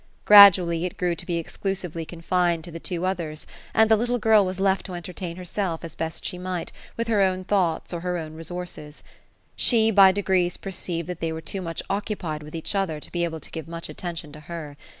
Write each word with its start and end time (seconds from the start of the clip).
Gradually, 0.25 0.83
it 0.87 0.97
grew 0.97 1.13
to 1.13 1.25
be 1.27 1.37
ex 1.37 1.55
clusively 1.57 2.07
confined 2.07 2.63
to 2.63 2.71
the 2.71 2.79
two 2.79 3.05
others, 3.05 3.45
and 3.71 3.87
the 3.87 3.95
little 3.95 4.17
girl 4.17 4.43
was 4.43 4.59
left 4.59 4.87
to 4.87 4.95
enter 4.95 5.13
tain 5.13 5.35
herself, 5.35 5.83
as 5.83 5.91
she 5.95 5.99
best 5.99 6.33
might, 6.39 6.71
with 6.97 7.07
her 7.07 7.21
own 7.21 7.45
though 7.49 7.75
t.s. 7.87 7.93
or 7.93 7.99
her 7.99 8.17
own 8.17 8.33
resources. 8.33 9.03
She 9.55 9.91
by 9.91 10.11
degrees 10.11 10.57
perceived 10.57 11.07
that 11.07 11.19
they 11.19 11.31
were 11.31 11.39
too 11.39 11.61
much 11.61 11.83
occupied 11.87 12.41
with 12.41 12.55
each 12.55 12.73
other 12.73 12.99
to 12.99 13.11
be 13.11 13.23
able 13.23 13.39
to 13.41 13.51
give 13.51 13.67
much 13.67 13.89
attention 13.89 14.31
to 14.31 14.39
her. 14.39 14.75